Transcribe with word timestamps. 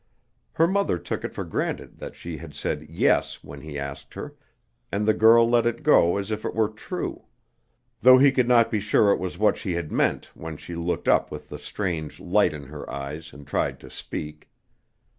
Her 0.53 0.67
mother 0.67 0.97
took 0.97 1.23
it 1.23 1.31
for 1.35 1.43
granted 1.43 1.99
that 1.99 2.15
she 2.15 2.37
had 2.37 2.55
said 2.55 2.89
"yes" 2.89 3.43
when 3.43 3.61
he 3.61 3.77
asked 3.77 4.15
her, 4.15 4.35
and 4.91 5.07
the 5.07 5.13
girl 5.13 5.47
let 5.47 5.67
it 5.67 5.83
go 5.83 6.17
as 6.17 6.31
if 6.31 6.43
it 6.43 6.55
were 6.55 6.69
true; 6.69 7.25
though 8.01 8.17
he 8.17 8.31
could 8.31 8.47
not 8.47 8.71
be 8.71 8.79
sure 8.79 9.11
it 9.11 9.19
was 9.19 9.37
what 9.37 9.57
she 9.57 9.73
had 9.73 9.91
meant 9.91 10.31
when 10.35 10.57
she 10.57 10.73
looked 10.73 11.07
up 11.07 11.29
with 11.29 11.49
the 11.49 11.59
strange 11.59 12.19
light 12.19 12.51
in 12.55 12.63
her 12.63 12.89
eyes, 12.89 13.31
and 13.31 13.45
tried 13.45 13.79
to 13.81 13.91
speak. 13.91 14.49